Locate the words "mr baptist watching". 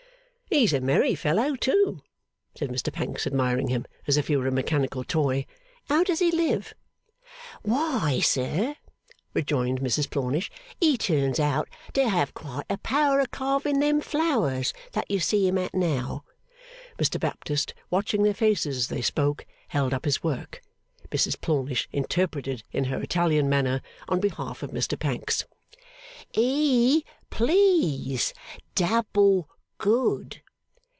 16.99-18.23